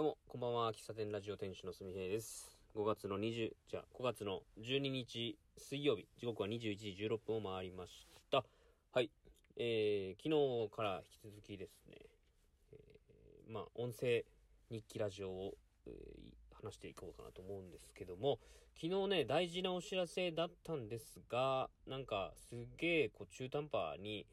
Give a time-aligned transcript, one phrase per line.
[0.00, 0.72] どうも、こんばんは。
[0.72, 2.56] 喫茶店ラジオ店主のすみへいです。
[2.74, 8.42] 5月の20、じゃあ、5月の12日水曜日、時刻は21時16分を回りました。
[8.94, 9.10] はい。
[9.58, 11.98] えー、昨日から引き続きですね、
[12.72, 14.24] えー、まあ、音声
[14.70, 15.54] 日記ラジオを、
[15.86, 18.38] えー話していこうかなと思うんですけども、
[18.80, 24.26] 昨日ね、大事なお知らせだったんですが、なんか、すげえ、こう、中途半端に、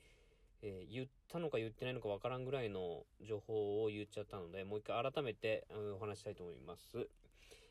[0.61, 7.07] えー言ったのか言ってないのかわからんぐらいの情報を言っちゃったので、もう一回改めて、うんお話したいと思います。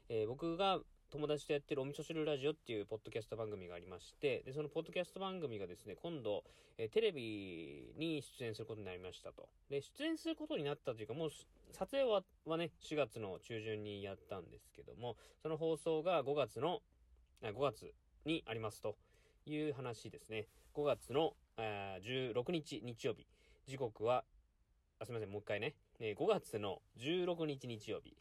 [0.09, 6.43] えー僕が友達とやってるお味噌汁ラジオっていうポッドキャスト番組がありまして、で、そのポッドキャスト番組がですね、今度、
[6.79, 9.49] えーテレビに出演することになりましたと。
[9.71, 11.31] で、出演することになったというか、もう
[11.73, 16.83] 撮影ははね、4月の中旬にやったんですけども、その放送が5月の、
[17.43, 17.93] あ5月
[18.25, 18.97] にありますと
[19.47, 20.47] いう話ですね。
[20.75, 23.27] 5月のあ16日日曜日。
[23.67, 24.25] 時刻は、
[25.01, 25.75] あ、すみません、もう一回ね。
[25.99, 28.15] え5月の16日日曜日。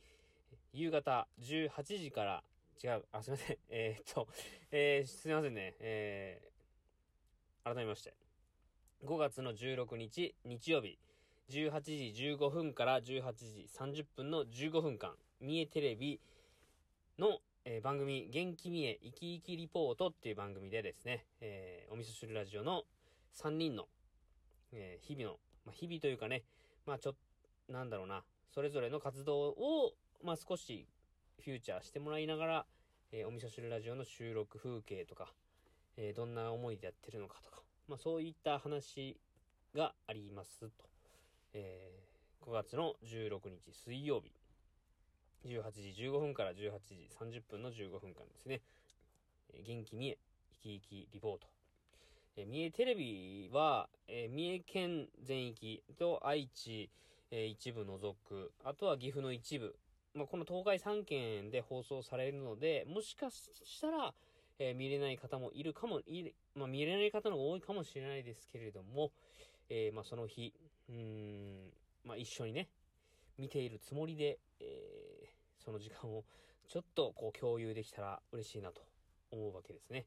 [0.71, 2.44] 夕方18時から、
[2.81, 3.58] 違う、あ、すみません。
[3.69, 4.28] えーっと、
[4.72, 5.75] えーすみませんね。
[5.80, 6.56] えー
[7.66, 8.13] 改めまして。
[9.03, 10.97] 5月の16日日曜日。
[11.50, 11.81] 18
[12.13, 15.17] 時15分から18時30分の15分間。
[15.41, 16.22] 三重テレビ
[17.17, 22.86] の、えー番組、元気三重生き生きリポートっていう番組でですね、えーお味噌汁ラジオの
[23.36, 23.88] 3人の、
[24.72, 26.44] えー日々の、まあ、日々というかね、
[26.86, 27.16] まあちょっ
[27.67, 30.88] と、なんだろうな、それぞれの活動を、まあ少し
[31.44, 32.66] フューチャーしてもらいながら、
[33.11, 35.33] えーお味噌汁ラジオの収録風景とか、
[35.97, 39.17] えーどんな思いでやってるのかとか、まあそういった話
[39.73, 40.86] がありますと。
[41.53, 44.31] えー5月の16日水曜日、
[45.45, 48.61] 18時15分から18時30分の15分間ですね。
[49.53, 50.17] えー元気三重、
[50.53, 51.64] 生き生きリポート。
[52.38, 56.89] え三重テレビは、え三重県全域と愛知、
[57.31, 59.75] え一部除く、あとは岐阜の一部、
[60.14, 64.13] まあ、この東海3県で放送されるので、もしかしたら、
[64.59, 69.12] えー見れない方もいるかも、いまあ、見れない方の方が多いかもしれないですけれども、
[69.69, 70.53] えーまあ、その日、
[70.90, 71.72] うん、
[72.06, 72.67] まあ、一緒にね、
[73.38, 75.06] 見ているつもりで、えー
[75.66, 76.23] その時間を
[76.67, 78.81] ちょっとこう共有できたら嬉しいなと
[79.31, 80.06] 思うわけですね。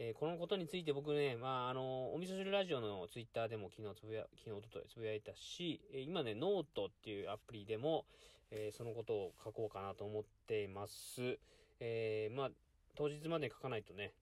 [0.00, 8.06] えーこのことについて僕ね、まあ、あの、お味噌汁ラジオのツイッターでも昨日つぶや、昨日、おとといつぶやいたし、えー今ね、ノートっていうアプリでも、
[8.52, 11.38] えーそのことを書こうかなと思っています。
[11.80, 12.50] えまあ、
[12.96, 14.12] 当日まで書かないとね、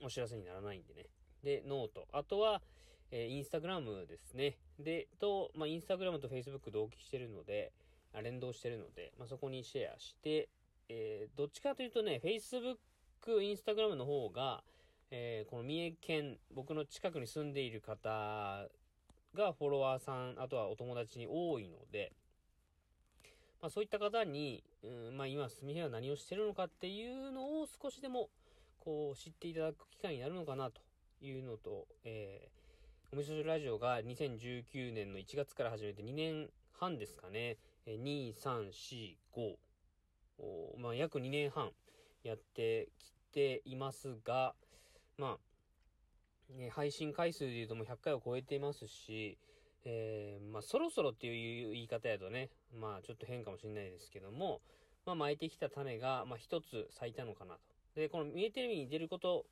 [0.00, 1.06] お知らせにならないんでね。
[1.42, 2.06] で、ノート。
[2.12, 2.62] あとは、
[3.10, 4.58] えーインスタグラムですね。
[4.78, 7.72] で、と、まあ、インスタグラムとフェイスブック同期してるので、
[8.14, 10.48] あ連動してるので、まあ、そこにシェアして、
[10.88, 12.76] えどっちかというとね、フェイスブッ
[13.20, 14.62] ク、インスタグラムの方が、
[15.10, 18.68] えーこの三重県、僕の近くに住んでいる方
[19.34, 22.12] がフォロワーさん、あとはお友達に多いので、
[23.60, 28.28] まあそういった方に、うん、まあ今、すみへは何をしてるのかっていうのを少しでも、
[28.80, 30.80] こう、知っていただく機会になるのかなと
[31.20, 36.48] いうのと、えー、お味噌汁ラジオが2019年の1月から始めて2年
[36.78, 37.56] 半ですかね、
[37.86, 39.56] えー2、3、4、5、
[40.38, 41.70] おまあ約2年半。
[42.22, 44.54] やってきていますが、
[45.16, 49.38] まあ、ね、配信回数で言うともう100回を超えていますし、
[49.84, 54.60] えー、まあ、そろそろっていう言い方やとね、まあ、ちょっと変かもしれないですけども、
[55.06, 57.60] まあ、巻いてきた種が、まあ、一つ咲いたのかなと。
[57.94, 59.46] で、この三重テレビに出ること、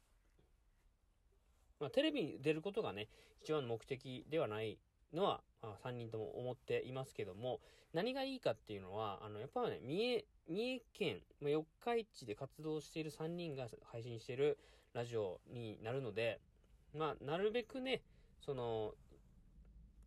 [1.81, 3.09] まあ、テレビに出ることがね、
[3.43, 4.79] 一番の目的ではない
[5.13, 7.61] のは、まあ、3人とも思っていますけども、
[7.93, 14.59] 何がいいかっていうのは、あの、やっぱね、三重、三重県、まあ、四日市で活動している3人が配信している
[14.93, 16.41] ラジオになるので、
[16.95, 18.03] まあ、なるべくね、
[18.45, 18.95] その、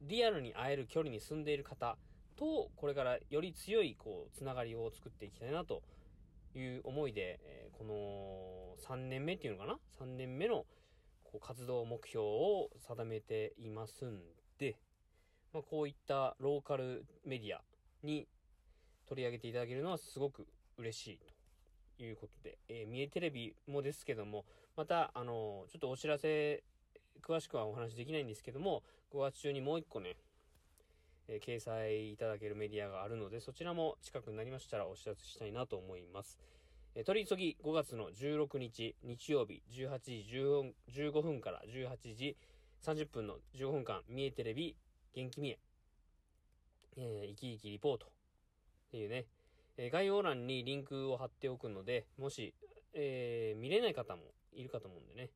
[0.02, 1.98] リアルに会える距離に住んでいる方
[2.36, 5.84] と、これからより強い、こう、つながりを作っていきたいなと
[6.56, 10.66] いう思いで、えーこの3年目っていうのかな ?3 年目の
[11.24, 14.20] こう活動目標を定めていますん
[14.58, 14.76] で、
[15.54, 17.62] まあ、こういったローカルメディア
[18.04, 18.28] に
[19.08, 20.48] 取り上げていただけるのはすごく
[20.78, 21.20] 嬉しい
[21.98, 24.46] ということで、えー三重テレビもですけども、
[24.78, 26.64] また、あのちょっとお知らせ、
[27.22, 30.16] 詳しくはお話できないんですけども、5月中にもう一個ね、
[31.28, 36.40] えー掲載いただけるメディアがあるので、そちらも近くになりましたらお知らせしたいなと思います。
[36.96, 40.26] えー取り急ぎ5月の16日日曜日18時
[40.92, 42.38] 15分から18時
[42.82, 44.76] 30分の15分間、三重テレビ
[45.14, 45.60] 元気三重、
[46.98, 48.06] えー生き生きリポート。
[48.06, 48.10] っ
[48.92, 49.26] ていうね、
[49.78, 52.54] えー概要欄にリンクを貼っておくので、もし、
[52.94, 54.22] えー見れない方も
[54.54, 55.30] いるかと思うんでね、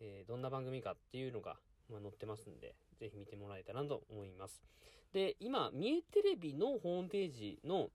[0.00, 1.56] えーどんな番組かっていうのが、
[1.90, 4.62] まあ、載ってますんで、ぜひ見てもらえたらなと思います。
[5.12, 7.88] で、今、三重テレビのホームページの、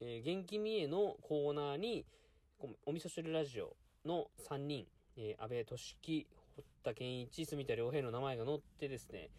[0.00, 2.04] えー、元気三重のコーナーに、
[2.86, 4.86] お味噌汁ラジオの3人、
[5.16, 9.30] えー、安倍俊樹、堀田健一、住田良平の名前が載ってですね、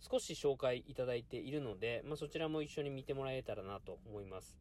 [0.00, 4.56] 少し紹介いただいているので、まあ、そちらも一緒に見てもらえたらなと思います。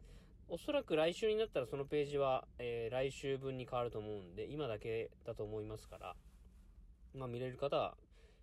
[0.50, 6.15] おそらく来週になったらそのページは、えー、来週分に変わると思うんで、今だけだと思いますから、
[7.13, 7.95] まあ、見れる方は、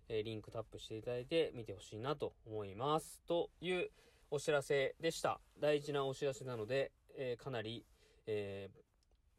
[0.09, 3.21] えー、リンクタップしていただいて見てほしいなと思います。
[3.27, 3.89] という
[4.31, 5.39] お知らせでした。
[5.59, 7.85] 大事なお知らせなので、えー、かなり、
[8.25, 8.79] えー、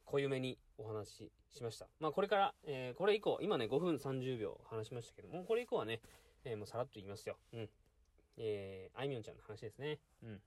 [0.05, 1.89] 濃ゆめにお話ししました。
[2.01, 6.01] まあこれから、えー、これ以降、今ね5分30秒話しましたけども、これ以降はね、
[6.45, 7.37] えー、もうさらっと言いますよ。
[7.53, 7.69] うん。
[8.37, 9.99] えー、あいみょんちゃんの話ですね。
[10.23, 10.41] うん。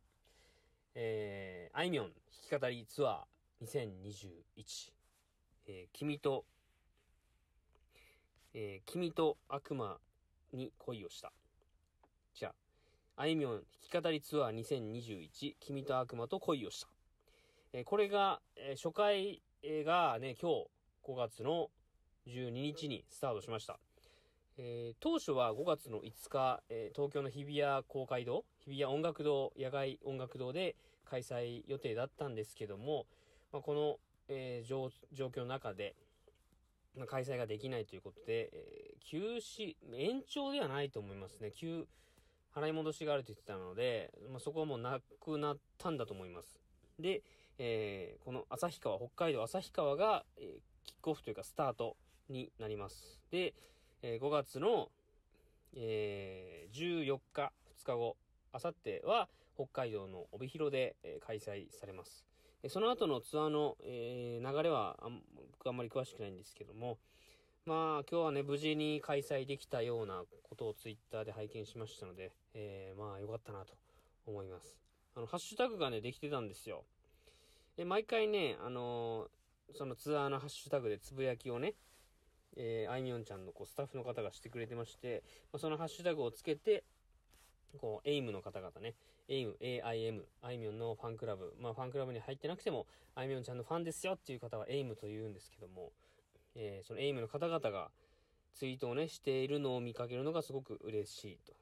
[0.95, 2.05] えー、あいみょん
[2.49, 4.91] 弾き語りツアー2021。
[5.67, 6.45] えー、君と、
[8.53, 9.97] えー、君と悪魔
[10.53, 11.31] に恋をした。
[12.33, 12.53] じゃ
[13.15, 16.88] あ、あいみょん弾き語りツアー2021、君と悪魔と恋をした。
[17.73, 19.41] えー、これが、えー、初回
[19.85, 20.67] がね、今日
[21.03, 21.69] 5月の
[22.27, 23.79] 12日にスタートしました。
[24.57, 30.75] えー、当初は5月の5日、えー、東京の日比谷公会堂、日比谷音楽堂、野外音楽堂で
[31.06, 33.06] 開催予定だったんですけども、
[33.51, 34.92] まあ、この、えー、状
[35.27, 35.95] 況の中で、
[36.98, 41.51] まあ、開催ができないということで、え休止、延長ではないと思いますね。
[41.51, 41.88] 急、
[42.53, 46.59] 払い戻しがあると言ってたので、まあ、そこはもうなくなったんだと思います。
[47.00, 47.24] で、
[47.57, 51.95] え、この旭川、北海道旭川が、え、キックオフというかスタート
[52.30, 53.21] になります。
[53.31, 53.53] で、
[54.03, 54.89] えー、5月の、
[55.75, 57.51] えー、14日、
[57.83, 58.18] 2日後、
[58.51, 62.25] あさっては北海道の帯広で、えー、開催されます。
[62.62, 65.21] でその後のツアーの、えー、流れはあん
[65.51, 66.98] 僕あんまり詳しくないんですけども、
[67.65, 73.74] まあ今日はね、無事に開催できたようなことをツイッターで拝見しましたので、えー、まあ良かったなと
[74.25, 74.80] 思います。
[75.15, 76.83] あの、ハッシュタグがね、できてたんですよ。
[77.77, 81.75] で、毎回ね、あのー、そのツアーのハッシュタグでつぶやきをね、
[82.57, 86.83] えー、あいみょんちゃんのこうスタッフの方がしてくれてまして、まあ、そのハッシュタグをつけて、
[87.80, 88.95] こう、エイムの方々ね、
[89.27, 95.92] エイム、AIM、あいみょんのファンクラブ、まあ、ファンクラブに入ってなくても、あいみょんちゃんのファンですよっていう方はエイムと言うんですけども、
[96.56, 97.89] えー、そのエイムの方々が
[98.53, 101.53] ツイートをね、しているのを見かけるのがすごく嬉しいと。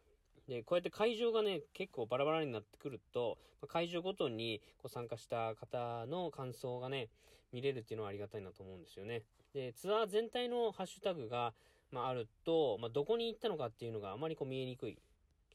[0.48, 3.38] で、こうやって会場がね、結構バラバラになってくると、
[3.68, 7.10] 会場ごとにこう参加した方の感想がね、
[7.52, 9.22] 見れるっていうのはありがたいなと思うんですよね。
[9.54, 11.54] で、ツアー全体のハッシュタグが、
[11.92, 14.98] まあ、あると、まあ、どこに行ったのかっていうのがあまりこう見えにくい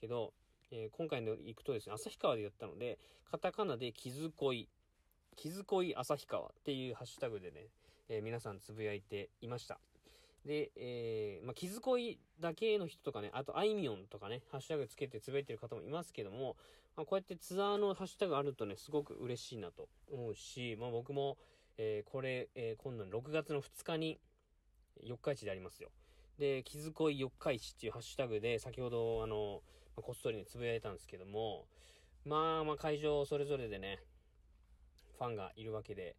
[0.00, 0.32] けど、
[0.70, 2.98] えー、今回の行くとですね、旭川でやったので、
[3.30, 4.68] カタカナで気づこい、
[5.36, 7.68] 気づこい旭川っていうハッシュタグでね、
[8.08, 9.78] えー、皆さんつぶやいていました。
[10.44, 16.56] で、えー、まあ、気遣いだけの人とかね、あと、あいみょんとかね、ハッシュタグつけてつぶやいてる方もいますけども、
[16.96, 21.38] まあ、こうやってツアーのハッシュタグあるとね、すごく嬉しいなと思うし、まあ、僕も、
[21.78, 24.20] えー、これ、えー、今度の6月の2日に、
[25.02, 25.90] 四日市でありますよ。
[26.38, 29.62] で、気遣い四日市っていうハッシュタグで、先ほど、あの、
[29.96, 31.66] まあ、こっそりにつぶやいたんですけども、
[32.24, 34.00] まあまあ会場それぞれでね、
[35.18, 36.16] ファンがいるわけで、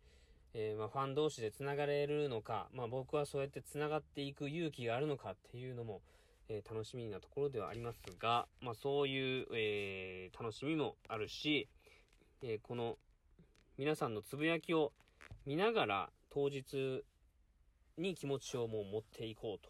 [0.53, 6.01] えー、まあ、ファン同士で繋がれるのか、まあ、僕はそうやって繋がっていく勇気があるのかっていうのも、
[6.47, 11.67] えー、楽しみなところではありますが、まあ、そういう、えー、楽しみもあるし、
[12.41, 12.97] えこの
[13.77, 14.93] 皆さんのつぶやきを
[15.45, 17.03] 見ながら当日
[17.97, 19.65] に気持ちをもう持っていこう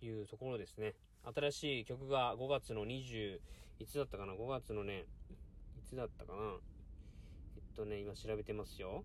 [0.00, 0.94] というところですね。
[1.34, 3.38] 新しい曲が5月の20、
[3.78, 5.04] いつだったかな ?5 月のね、
[5.78, 6.38] いつだったかな？
[7.56, 9.04] えっとね、今調べてますよ。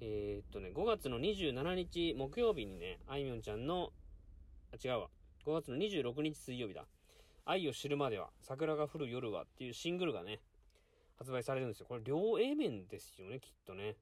[0.00, 3.92] えー、っとね、5月の27日木曜日にね、あいみょんちゃんの、
[4.72, 5.08] あ、違うわ。
[5.44, 6.86] 5月の26日水曜日だ。
[7.44, 10.40] 愛を知るまでは、桜が降る夜はっていうシングルがね、
[11.22, 11.86] 発売されるんですよ。
[11.88, 13.94] これ両 A 面ですよね、きっとね。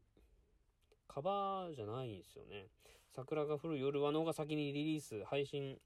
[1.06, 2.68] カバーじゃないんですよね。
[3.14, 5.76] 桜が降る夜はのが先にリリース、配信、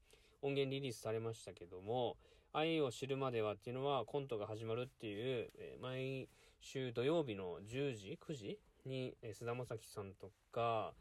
[0.41, 2.15] 音源リリースされましたけども、
[2.53, 6.29] 愛を知るまではっていうのはコントが始まるっていう、えー、毎
[6.61, 10.93] 週土曜日の10時 ?9 時に、え菅田将暉さんとか、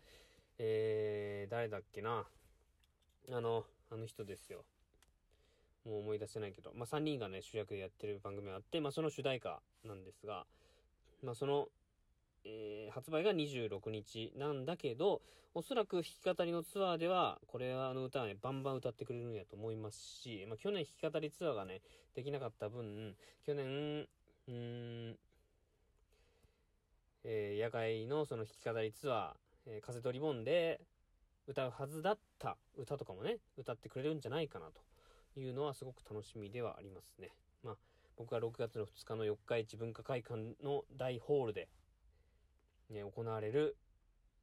[0.59, 2.27] えー、誰だっけな。
[3.31, 4.65] あの、あの人ですよ。
[5.85, 10.47] もう思い出せないけど、まあ、3人がね、主役でやってる番組があって、まあ、その主題歌なんですが、
[11.23, 11.69] まあ、その、
[12.45, 15.23] えー、発売が26日なんだけど、
[15.55, 21.81] おそらく弾き語りのツアーでは、これはあの歌はね、バンバン歌ってくれるんやと思いますし、まあ、去年弾き語りツアーがね、
[22.15, 23.15] できなかった分、
[23.47, 23.67] 去年、
[24.49, 25.17] うーん、
[27.25, 30.81] えー、野外のその弾き語りツアー、えー、風とリボンで
[31.47, 34.81] 歌うはずだった歌とかもね、歌ってくれるんじゃないかなと。
[35.41, 37.31] いうのはすごく楽しみではありますね。
[37.63, 37.77] まあ、
[38.17, 41.69] 僕は6月の2日の四日市文化会館の大ホールで、
[42.91, 43.77] ね、行われる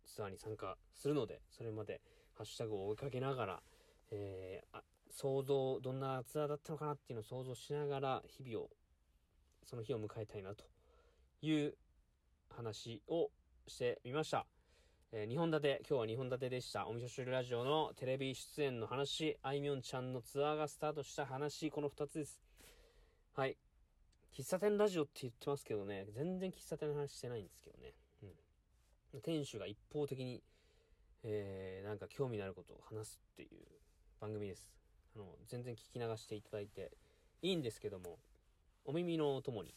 [0.05, 2.01] ツアーに参加するので、それまで
[2.35, 3.63] ハッシュタグを追いかけながら、
[4.11, 8.69] えー、あ想像、どんなツアーだったのかなっていうのを想像しながら、日々を、
[9.63, 10.63] その日を迎えたいなと
[11.41, 11.75] いう
[12.49, 13.29] 話を
[13.67, 14.45] してみました。
[15.13, 16.87] えー、2本立て、今日は2本立てでした。
[16.87, 22.41] おみそ汁ラジオのテレビ出演の話、あいみょんちゃんのツアーがスタートした話、この2つです。
[23.35, 23.57] はい。
[24.33, 27.93] 喫茶店ラジオって言ってますけどね、全然喫茶店の話してないんですけどね。
[29.13, 29.21] うん。
[29.21, 30.41] 店主が一方的に、
[31.23, 33.67] えー、なんか興味のあることを話すっていう
[34.21, 34.71] 番組です。
[35.17, 36.89] あの、全然聞き流していただいて
[37.41, 38.17] いいんですけども、
[38.85, 39.75] お耳のともに、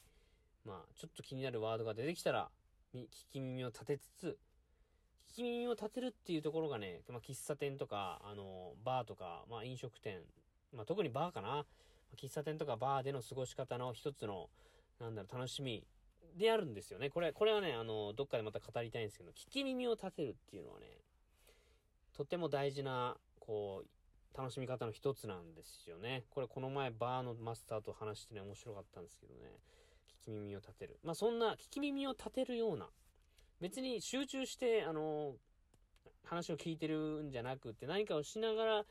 [0.64, 2.52] まあ、ちょっと気になるワードが出てきたら、
[2.94, 4.38] 聞き耳を立てつつ、
[5.34, 10.20] 聞き耳を立てるっていうところがね、まあ、喫茶店とか、あの、バーとか、まあ、飲食店、
[10.72, 11.66] まあ、特にバーかな。
[12.16, 14.48] 喫茶店とかバーでの過ごし方の一つの、
[15.00, 15.84] なんだろう、楽しみ
[16.38, 17.10] であるんですよね。
[17.10, 20.86] これ、これはね、あの、どっかでまた語りたいんですけど、聞き耳を立てるっていうのはね、
[22.12, 26.22] とても大事な、こう、楽しみ方の一つなんですよね。
[26.30, 29.58] これ、この前、バーのマスターと話してね、面白かったんですけどね、
[30.22, 31.00] 聞き耳を立てる。
[31.02, 32.88] まあ、そんな、聞き耳を立てるような、
[33.64, 35.36] 別に集中して、あの、
[36.24, 38.84] 話を聞いてるんじゃなくて、何かをしながら、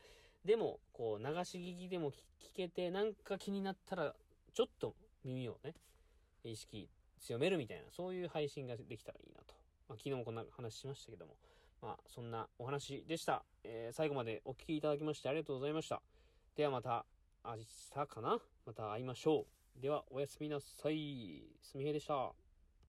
[0.44, 2.16] でも、こう、流し聞きでも聞
[2.56, 4.16] けて、なんか気になったら、
[4.52, 5.74] ちょっと耳をね、
[6.42, 6.88] 意識
[7.20, 9.54] 強めるみたいな、そういう配信ができたらいいなと。
[9.88, 11.36] まあ、昨日もこんな話しましたけども、
[11.80, 13.44] まあ、そんなお話でした。
[13.62, 16.02] えー、最後までお聴きいただきましてありがとうございました。
[16.56, 17.06] ではまた、
[17.44, 18.40] 明日かな？
[18.66, 19.46] また会いましょ
[19.78, 19.80] う。
[19.80, 21.44] では、おやすみなさい。
[21.62, 22.43] すみへでした。